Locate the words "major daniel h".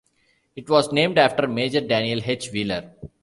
1.47-2.49